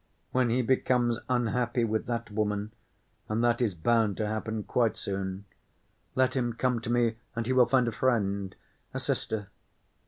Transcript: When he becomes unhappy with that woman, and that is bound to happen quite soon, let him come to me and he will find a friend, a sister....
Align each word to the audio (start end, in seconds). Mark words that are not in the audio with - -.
When 0.31 0.49
he 0.49 0.63
becomes 0.63 1.19
unhappy 1.29 1.83
with 1.83 2.07
that 2.07 2.31
woman, 2.31 2.71
and 3.29 3.43
that 3.43 3.61
is 3.61 3.75
bound 3.75 4.17
to 4.17 4.25
happen 4.25 4.63
quite 4.63 4.97
soon, 4.97 5.45
let 6.15 6.35
him 6.35 6.53
come 6.53 6.81
to 6.81 6.89
me 6.89 7.17
and 7.35 7.45
he 7.45 7.53
will 7.53 7.67
find 7.67 7.87
a 7.87 7.91
friend, 7.91 8.55
a 8.95 8.99
sister.... 8.99 9.49